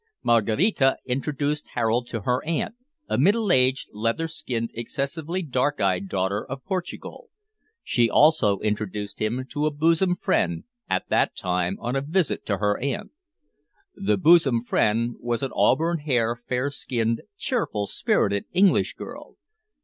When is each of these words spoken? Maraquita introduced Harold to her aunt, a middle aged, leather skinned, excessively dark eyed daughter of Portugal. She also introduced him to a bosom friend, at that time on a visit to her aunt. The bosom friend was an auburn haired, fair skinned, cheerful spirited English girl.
Maraquita 0.23 0.97
introduced 1.05 1.67
Harold 1.75 2.07
to 2.07 2.21
her 2.21 2.43
aunt, 2.43 2.73
a 3.07 3.19
middle 3.19 3.51
aged, 3.51 3.87
leather 3.93 4.27
skinned, 4.27 4.71
excessively 4.73 5.43
dark 5.43 5.79
eyed 5.79 6.09
daughter 6.09 6.43
of 6.43 6.65
Portugal. 6.65 7.29
She 7.83 8.09
also 8.09 8.57
introduced 8.61 9.19
him 9.21 9.45
to 9.51 9.67
a 9.67 9.71
bosom 9.71 10.15
friend, 10.15 10.63
at 10.89 11.07
that 11.09 11.35
time 11.37 11.77
on 11.79 11.95
a 11.95 12.01
visit 12.01 12.47
to 12.47 12.57
her 12.57 12.79
aunt. 12.79 13.11
The 13.93 14.17
bosom 14.17 14.63
friend 14.63 15.17
was 15.19 15.43
an 15.43 15.51
auburn 15.53 15.99
haired, 15.99 16.39
fair 16.47 16.71
skinned, 16.71 17.21
cheerful 17.37 17.85
spirited 17.85 18.45
English 18.53 18.95
girl. 18.95 19.35